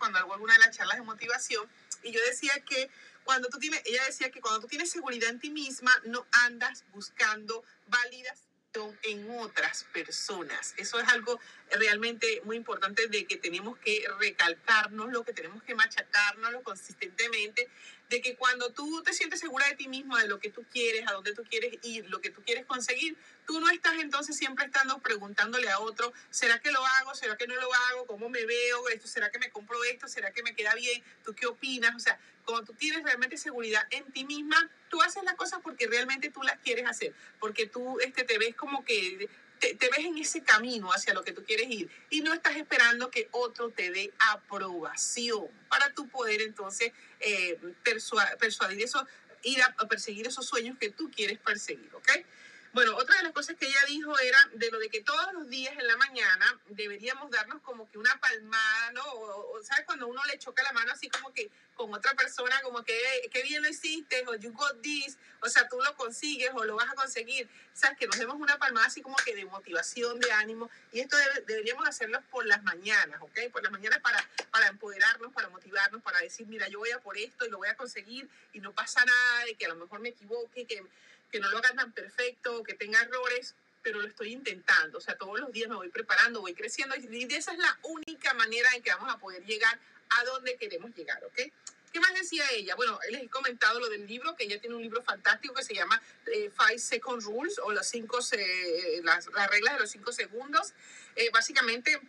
[0.00, 1.70] cuando hago alguna de las charlas de motivación,
[2.02, 2.90] y yo decía que
[3.22, 6.84] cuando tú tienes, ella decía que cuando tú tienes seguridad en ti misma, no andas
[6.92, 8.50] buscando válidas
[9.02, 10.74] en otras personas.
[10.76, 11.40] Eso es algo
[11.72, 17.68] realmente muy importante de que tenemos que recalcarnos, lo que tenemos que machacarnos consistentemente,
[18.10, 21.08] de que cuando tú te sientes segura de ti misma, de lo que tú quieres,
[21.08, 24.66] a dónde tú quieres ir, lo que tú quieres conseguir, tú no estás entonces siempre
[24.66, 27.14] estando preguntándole a otro, ¿será que lo hago?
[27.14, 28.06] ¿Será que no lo hago?
[28.08, 28.88] ¿Cómo me veo?
[28.88, 29.06] ¿Esto?
[29.06, 30.08] ¿Será que me compro esto?
[30.08, 31.04] ¿Será que me queda bien?
[31.24, 31.94] ¿Tú qué opinas?
[31.94, 35.86] O sea, cuando tú tienes realmente seguridad en ti misma, tú haces las cosas porque
[35.86, 39.28] realmente tú las quieres hacer, porque tú este, te ves como que
[39.60, 43.10] te, ves en ese camino hacia lo que tú quieres ir y no estás esperando
[43.10, 47.58] que otro te dé aprobación para tú poder entonces eh,
[48.38, 49.06] persuadir eso,
[49.42, 52.08] ir a, perseguir esos sueños que tú quieres perseguir, ¿ok?
[52.72, 55.48] Bueno, otra de las cosas que ella dijo era de lo de que todos los
[55.48, 59.02] días en la mañana deberíamos darnos como que una palmada, ¿no?
[59.04, 59.84] O, ¿sabes?
[59.86, 62.96] Cuando uno le choca la mano así como que con otra persona, como que,
[63.32, 66.76] qué bien lo hiciste, o you got this, o sea, tú lo consigues o lo
[66.76, 67.48] vas a conseguir.
[67.74, 67.98] ¿Sabes?
[67.98, 70.70] Que nos demos una palmada así como que de motivación, de ánimo.
[70.92, 71.16] Y esto
[71.48, 73.50] deberíamos hacerlo por las mañanas, ¿ok?
[73.50, 77.18] Por las mañanas para, para empoderarnos, para motivarnos, para decir, mira, yo voy a por
[77.18, 79.98] esto y lo voy a conseguir y no pasa nada, de que a lo mejor
[79.98, 80.84] me equivoque, que
[81.30, 84.98] que no lo haga tan perfecto, que tenga errores, pero lo estoy intentando.
[84.98, 88.34] O sea, todos los días me voy preparando, voy creciendo y esa es la única
[88.34, 89.78] manera en que vamos a poder llegar
[90.10, 91.40] a donde queremos llegar, ¿ok?
[91.92, 92.76] ¿Qué más decía ella?
[92.76, 95.74] Bueno, les he comentado lo del libro, que ella tiene un libro fantástico que se
[95.74, 98.18] llama eh, Five Second Rules o las, cinco
[99.02, 100.72] las, las, reglas de los cinco segundos.
[101.16, 102.00] Eh, básicamente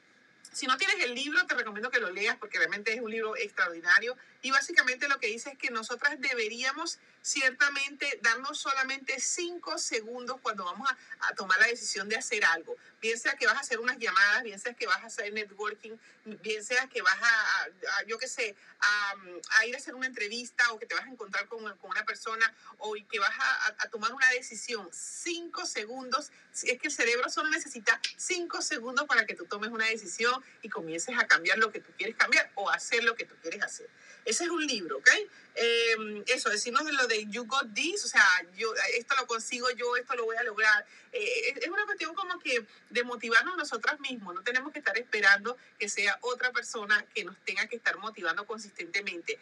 [0.52, 3.36] si no tienes el libro, te recomiendo que lo leas porque realmente es un libro
[3.38, 4.18] extraordinario.
[4.42, 10.66] Y básicamente lo que dice es que nosotras deberíamos ciertamente darnos solamente cinco segundos cuando
[10.66, 12.76] vamos a, tomar la decisión de hacer algo.
[13.00, 15.98] Bien sea que vas a hacer unas llamadas, bien sea que vas a hacer networking,
[16.26, 17.68] bien que vas a,
[18.08, 21.48] yo qué sé, a, ir a hacer una entrevista o que te vas a encontrar
[21.48, 23.34] con, con una persona o que vas
[23.78, 24.90] a, tomar una decisión.
[24.92, 26.32] Cinco segundos,
[26.64, 30.70] es que el cerebro solo necesita cinco segundos para que tú tomes una decisión y
[30.70, 33.90] comiences a cambiar lo que tú quieres cambiar o hacer lo que tú quieres hacer.
[34.32, 35.10] Ese es un libro, ¿ok?
[35.56, 38.24] Eh, eso, decirnos de lo de you got this, o sea,
[38.56, 40.86] yo esto lo consigo yo, esto lo voy a lograr.
[41.12, 45.58] Eh, es una cuestión como que de motivarnos nosotras mismos, no tenemos que estar esperando
[45.78, 49.38] que sea otra persona que nos tenga que estar motivando consistentemente.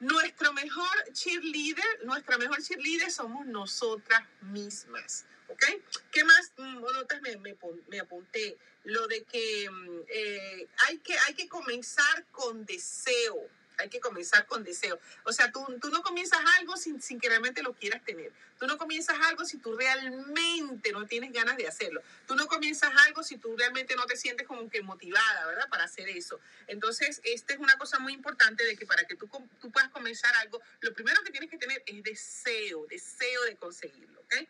[0.00, 5.24] Nuestro mejor cheerleader, nuestra mejor cheerleader somos nosotras mismas.
[5.48, 5.64] ¿Ok?
[6.10, 7.56] ¿Qué más mm, notas me, me,
[7.88, 8.58] me, apunté?
[8.84, 13.48] Lo de que, mm, eh, hay que hay que comenzar con deseo
[13.78, 14.98] hay que comenzar con deseo.
[15.24, 18.32] O sea, tú, tú no comienzas algo sin, sin, que realmente lo quieras tener.
[18.58, 22.02] Tú no comienzas algo si tú realmente no tienes ganas de hacerlo.
[22.26, 25.68] Tú no comienzas algo si tú realmente no te sientes como que motivada, ¿verdad?
[25.68, 26.38] Para hacer eso.
[26.66, 29.28] Entonces, esta es una cosa muy importante de que para que tú,
[29.60, 34.20] tú puedas comenzar algo, lo primero que tienes que tener es deseo, deseo de conseguirlo,
[34.20, 34.48] ¿ok?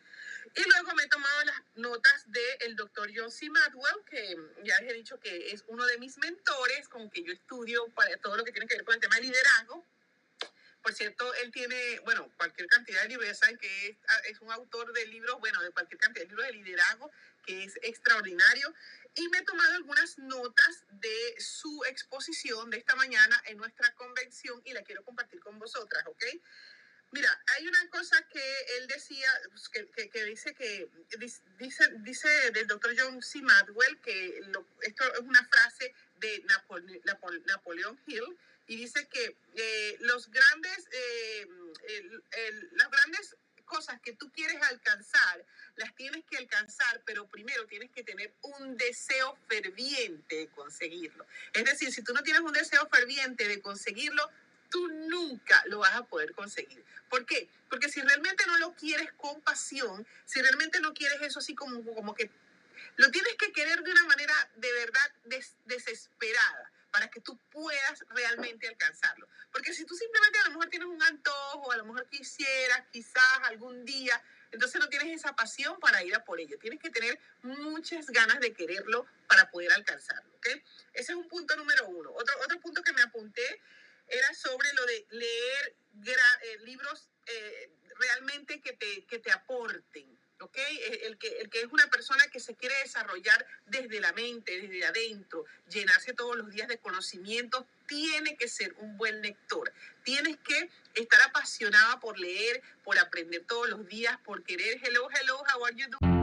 [0.55, 3.49] Y luego me he tomado las notas del doctor John C.
[3.49, 7.32] Madwell, que ya les he dicho que es uno de mis mentores, con que yo
[7.32, 9.84] estudio para todo lo que tiene que ver con el tema de liderazgo.
[10.83, 14.38] Por cierto, él tiene, bueno, cualquier cantidad de libros, ya saben que es, ah, es,
[14.43, 17.10] un autor de libros, bueno, de cualquier cantidad de libros de liderazgo,
[17.47, 18.75] que es extraordinario.
[19.15, 24.60] Y me he tomado algunas notas de su exposición de esta mañana en nuestra convención
[24.66, 26.22] y la quiero compartir con vosotras, ¿ok?
[27.10, 28.42] Mira, hay una cosa que
[28.78, 30.88] él decía, pues, que, que, dice que,
[31.59, 33.41] dice, dice del doctor John C.
[33.41, 34.41] Madwell, que
[34.82, 36.44] esto es una frase de
[37.44, 41.47] Napoleón Hill, y dice que eh, los grandes, eh,
[42.72, 45.44] las grandes cosas que tú quieres alcanzar,
[45.76, 51.27] las tienes que alcanzar, pero primero tienes que tener un deseo ferviente de conseguirlo.
[51.53, 54.30] Es decir, si tú no tienes un deseo ferviente de conseguirlo,
[54.71, 56.84] tú nunca lo vas a poder conseguir.
[57.09, 57.48] ¿Por qué?
[57.68, 61.84] Porque si realmente no lo quieres con pasión, si realmente no quieres eso así como,
[61.94, 62.30] como que
[62.97, 65.12] lo tienes que querer de una manera de verdad
[65.66, 69.28] desesperada para que tú puedas realmente alcanzarlo.
[69.53, 73.41] Porque si tú simplemente a lo mejor tienes un antojo, a lo mejor quisieras, quizás
[73.42, 74.22] algún día,
[74.53, 76.56] entonces no tienes esa pasión para ir a por ello.
[76.59, 80.30] Tienes que tener muchas ganas de quererlo para poder alcanzarlo.
[80.36, 80.62] ¿okay?
[80.92, 82.12] Ese es un punto número uno.
[82.12, 83.60] Otro, otro punto que me apunté
[84.09, 90.18] era sobre lo de leer eh, libros eh, realmente que te, que te aporten.
[90.41, 90.59] ¿ok?
[91.03, 94.84] El que, el que es una persona que se quiere desarrollar desde la mente, desde
[94.84, 99.72] adentro, llenarse todos los días de conocimiento, tiene que ser un buen lector.
[100.03, 105.42] Tienes que estar apasionada por leer, por aprender todos los días, por querer, hello, hello,
[105.54, 106.14] how are you doing?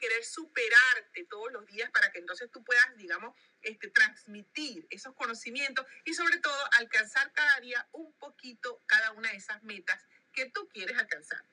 [0.00, 5.86] Querer superarte todos los días para que entonces tú puedas, digamos, este, transmitir esos conocimientos
[6.04, 10.02] y sobre todo alcanzar cada día un poquito cada una de esas metas
[10.32, 11.44] que tú quieres alcanzar.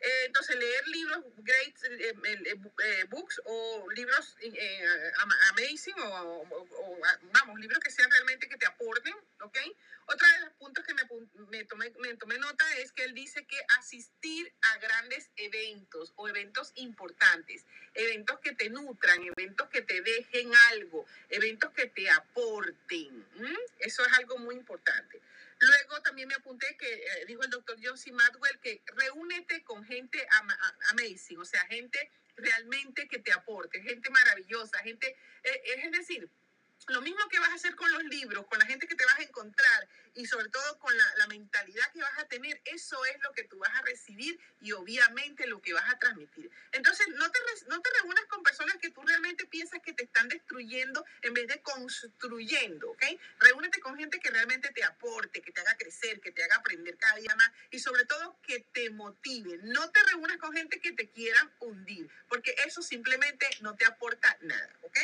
[0.00, 2.14] Eh, entonces, leer libros, great eh,
[2.84, 4.34] eh, books o libros
[5.50, 6.98] amazing o,
[7.34, 9.58] vamos, libros que sean realmente que te aporten, ¿ok?
[10.06, 11.02] Otra de los puntos que me,
[11.50, 14.39] me, tomé, me tomé nota es que él dice que asistir a
[15.40, 17.64] eventos o eventos importantes,
[17.94, 23.26] eventos que te nutran, eventos que te dejen algo, eventos que te aporten,
[23.78, 25.20] eso es algo muy importante.
[25.58, 28.12] Luego también me apunté que eh, dijo el doctor John C.
[28.12, 30.26] Madwell que reúnete con gente
[30.90, 36.30] amazing, o sea, gente realmente que te aporte, gente maravillosa, gente, eh, es decir,
[36.90, 39.18] lo mismo que vas a hacer con los libros, con la gente que te vas
[39.18, 43.32] a encontrar y sobre todo con la, mentalidad que vas a tener, eso es lo
[43.32, 46.50] que tú vas a recibir y obviamente lo que vas a transmitir.
[46.72, 47.38] Entonces, no te,
[47.68, 51.46] no te reúnas con personas que tú realmente piensas que te están destruyendo en vez
[51.46, 53.04] de construyendo, ¿ok?
[53.38, 56.96] Reúnete con gente que realmente te aporte, que te haga crecer, que te haga aprender
[56.96, 59.58] cada día más y sobre todo que te motive.
[59.62, 64.36] No te reúnas con gente que te quieran hundir, porque eso simplemente no te aporta
[64.40, 64.98] nada, ¿ok?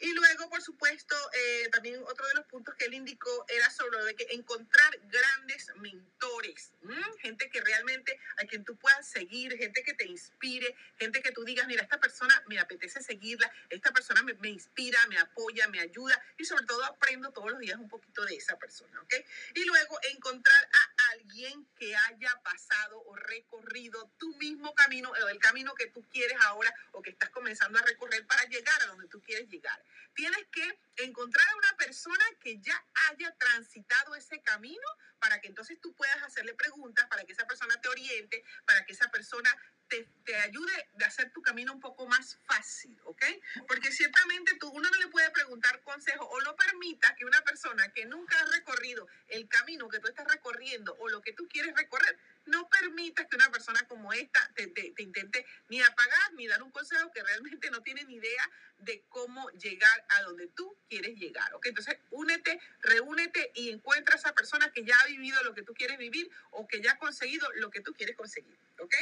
[0.00, 3.98] Y luego, por supuesto, eh, también otro de los puntos que él indicó era sobre
[3.98, 6.72] lo de que encontrar grandes mentores,
[7.20, 11.44] gente que realmente a quien tú puedas seguir, gente que te inspire, gente que tú
[11.44, 16.20] digas, mira, esta persona me apetece seguirla, esta persona me, inspira, me apoya, me ayuda
[16.38, 19.14] y sobre todo aprendo todos los días un poquito de esa persona, ¿ok?
[19.54, 25.38] Y luego encontrar a alguien que haya pasado o recorrido tu mismo camino o el
[25.38, 29.08] camino que tú quieres ahora o que estás comenzando a recorrer para llegar a donde
[29.08, 29.82] tú quieres llegar.
[30.14, 34.86] Tienes que encontrar a una persona que ya haya transitado ese camino
[35.18, 38.92] para que entonces tú puedas hacerle preguntas, para que esa persona te oriente, para que
[38.92, 39.50] esa persona
[39.88, 40.72] te, te, ayude
[41.02, 43.22] a hacer tu camino un poco más fácil, ¿ok?
[43.66, 47.92] Porque ciertamente tú, uno no le puede preguntar consejo o no permita que una persona
[47.92, 51.74] que nunca ha recorrido el camino que tú estás recorriendo o lo que tú quieres
[51.74, 56.62] recorrer, no permitas que una persona como esta te, te, intente ni apagar ni dar
[56.62, 61.18] un consejo que realmente no tiene ni idea de cómo llegar a donde tú quieres
[61.18, 61.52] llegar.
[61.54, 61.66] ¿ok?
[61.66, 65.74] Entonces, únete, reúnete y encuentra a esa persona que ya ha vivido lo que tú
[65.74, 68.56] quieres vivir o que ya ha conseguido lo que tú quieres conseguir.
[68.78, 68.94] ¿ok?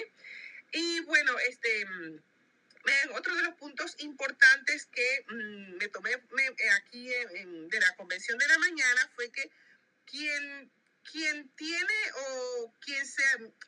[0.72, 1.86] Y bueno, este...
[1.86, 2.20] Mm,
[3.14, 6.10] otro de los puntos importantes que mm, me tomé
[6.80, 9.48] aquí de la convención de la mañana fue que
[10.04, 10.68] quien
[11.10, 12.91] quien tiene o quien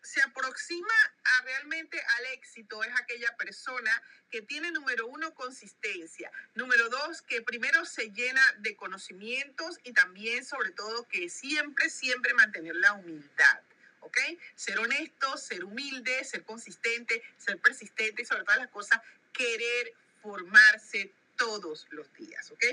[0.02, 0.94] se, aproxima
[1.24, 3.90] a realmente al éxito es aquella persona
[4.30, 6.30] que tiene, número uno, consistencia.
[6.54, 12.34] Número dos, que primero se llena de conocimientos y también, sobre todo, que siempre, siempre
[12.34, 13.60] mantener la humildad.
[14.00, 14.18] ¿ok?
[14.54, 19.00] Ser honesto, ser humilde, ser consistente, ser persistente y sobre todas las cosas,
[19.32, 22.64] querer formarse todos los días, ¿ok?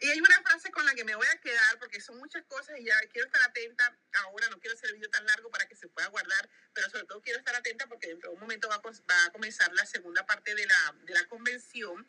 [0.00, 2.78] Y hay una frase con la que me voy a quedar porque son muchas cosas
[2.78, 3.96] y ya quiero estar atenta.
[4.24, 7.04] Ahora no quiero hacer el video tan largo para que se pueda guardar, pero sobre
[7.04, 10.54] todo quiero estar atenta porque dentro de un momento va a, comenzar la segunda parte
[10.54, 12.06] de la, de la convención.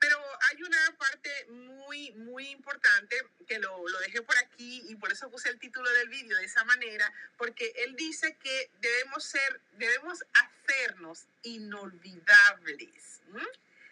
[0.00, 0.16] Pero
[0.50, 3.16] hay una parte muy, muy importante
[3.48, 6.44] que lo, lo, dejé por aquí y por eso puse el título del vídeo de
[6.44, 13.18] esa manera, porque él dice que debemos ser, debemos hacernos inolvidables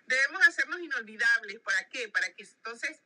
[0.07, 1.61] debemos hacernos inolvidables.
[1.61, 2.09] ¿Para qué?
[2.09, 3.03] Para que entonces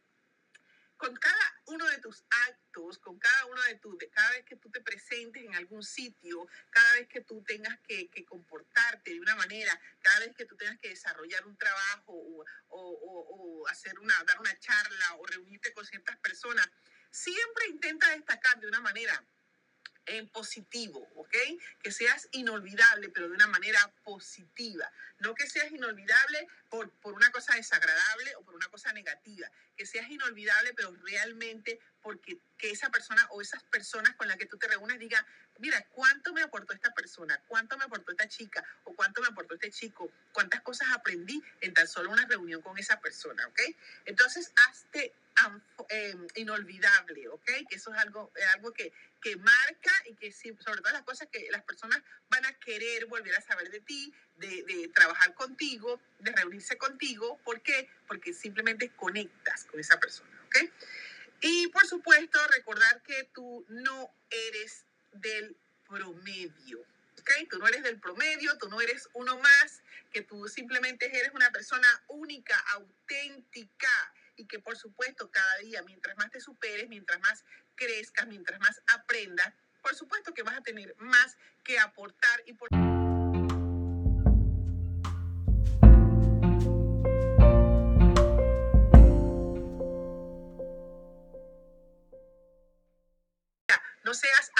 [1.01, 4.71] con cada uno de tus actos, con cada uno de tus, cada vez que tú
[4.71, 9.81] te presentes en algún sitio, cada vez que tú tengas que, comportarte de una manera,
[10.03, 14.59] cada vez que tú tengas que desarrollar un trabajo o, o, hacer una, dar una
[14.59, 16.69] charla o reunirte con ciertas personas,
[17.11, 19.25] siempre intenta destacar de una manera
[20.07, 21.37] en positivo, ¿ok?
[21.83, 24.91] Que seas inolvidable, pero de una manera positiva.
[25.19, 29.51] No que seas inolvidable por, por una cosa desagradable o por una cosa negativa.
[29.77, 34.47] Que seas inolvidable, pero realmente porque que esa persona o esas personas con las que
[34.47, 35.25] tú te reúnes digan,
[35.61, 37.41] mira, ¿cuánto me aportó esta persona?
[37.47, 38.65] ¿Cuánto me aportó esta chica?
[38.85, 40.11] ¿O cuánto me aportó este chico?
[40.33, 43.47] ¿Cuántas cosas aprendí en tan solo una reunión con esa persona?
[43.47, 43.61] ¿Ok?
[44.07, 45.13] Entonces, hazte
[45.89, 47.45] eh, inolvidable, ¿ok?
[47.69, 51.49] Que eso es algo, algo que, que marca y que sobre todo las cosas que
[51.51, 56.77] las personas van a querer volver a saber de ti, de, trabajar contigo, de reunirse
[56.77, 57.39] contigo.
[57.45, 57.89] ¿Por qué?
[58.07, 60.71] Porque simplemente conectas con esa persona, ¿ok?
[61.41, 65.57] Y por supuesto, recordar que tú no eres del
[65.89, 66.81] promedio.
[67.19, 67.31] ¿ok?
[67.51, 71.51] Tú no eres del promedio, tú no eres uno más, que tú simplemente eres una
[71.51, 77.45] persona única, auténtica y que por supuesto cada día, mientras más te superes, mientras más
[77.75, 79.53] crezcas, mientras más aprendas,
[79.83, 82.69] por supuesto que vas a tener más que aportar y por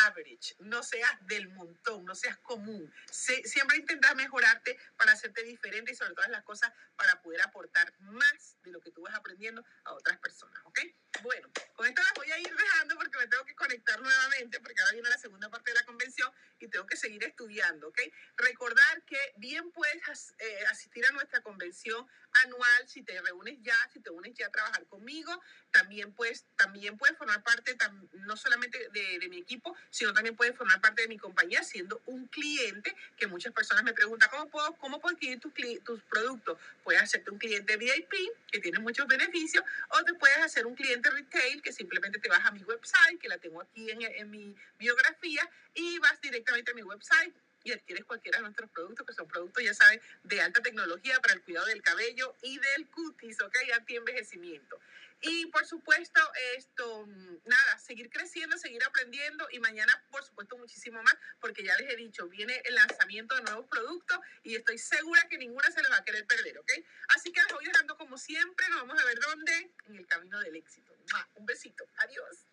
[0.07, 2.93] average, no seas del montón, no seas común.
[3.11, 8.57] siempre intenta mejorarte para hacerte diferente y sobre todas las cosas para poder aportar más
[8.63, 10.81] de lo que tú vas aprendiendo a otras personas, ¿ok?
[11.23, 14.81] Bueno, con esto las voy a ir dejando porque me tengo que conectar nuevamente porque
[14.81, 18.01] ahora viene la segunda parte de la convención y tengo que seguir estudiando, ¿ok?
[18.37, 22.07] Recordar que bien puedes eh, asistir a nuestra convención
[22.45, 26.97] anual si te reúnes ya, si te unes ya a trabajar conmigo, también puedes, también
[26.97, 27.77] puedes formar parte
[28.13, 32.01] no solamente de, de, mi equipo, sino también puedes formar parte de mi compañía siendo
[32.07, 35.53] un cliente, que muchas personas me preguntan, ¿cómo puedo, cómo puedo adquirir tus,
[35.85, 36.59] tus productos?
[36.83, 38.13] Puedes hacerte un cliente VIP,
[38.51, 42.45] que tiene muchos beneficios, o te puedes hacer un cliente retail, que simplemente te vas
[42.45, 46.75] a mi website, que la tengo aquí en, en mi biografía, y vas directamente a
[46.75, 50.63] mi website y adquieres cualquiera de nuestros productos, que son productos, ya saben, de alta
[50.63, 53.57] tecnología para el cuidado del cabello y del cutis, ¿ok?
[53.75, 54.79] Anti-envejecimiento.
[55.23, 56.21] Y por supuesto,
[56.57, 57.07] esto,
[57.45, 61.97] nada, seguir creciendo, seguir aprendiendo y mañana, por supuesto, muchísimo más, porque ya les he
[61.97, 65.99] dicho, viene el lanzamiento de nuevos productos y estoy segura que ninguna se le va
[65.99, 66.73] a querer perder, ¿ok?
[67.09, 70.41] Así que les voy dejando como siempre, nos vamos a ver dónde, en el camino
[70.41, 70.91] del éxito.
[71.35, 72.47] Un besito, adiós.